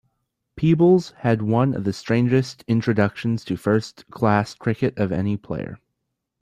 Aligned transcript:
Peebles 0.55 1.11
had 1.17 1.43
one 1.43 1.75
of 1.75 1.83
the 1.83 1.93
strangest 1.93 2.63
introductions 2.67 3.45
to 3.45 3.55
first-class 3.55 4.55
cricket 4.55 4.97
of 4.97 5.11
any 5.11 5.37
player. 5.37 5.77